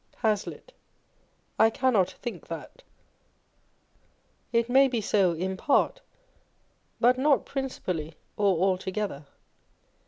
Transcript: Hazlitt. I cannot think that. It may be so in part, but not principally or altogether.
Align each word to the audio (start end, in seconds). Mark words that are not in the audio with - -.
Hazlitt. 0.23 0.73
I 1.59 1.69
cannot 1.69 2.09
think 2.23 2.47
that. 2.47 2.81
It 4.51 4.67
may 4.67 4.87
be 4.87 4.99
so 4.99 5.33
in 5.33 5.55
part, 5.55 6.01
but 6.99 7.19
not 7.19 7.45
principally 7.45 8.15
or 8.35 8.57
altogether. 8.65 9.27